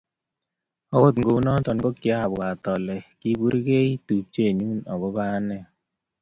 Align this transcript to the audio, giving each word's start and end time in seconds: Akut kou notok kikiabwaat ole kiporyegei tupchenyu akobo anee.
Akut 0.93 1.15
kou 1.25 1.39
notok 1.45 1.77
kikiabwaat 1.83 2.63
ole 2.75 2.95
kiporyegei 3.19 3.91
tupchenyu 4.07 4.69
akobo 4.91 5.19
anee. 5.35 5.63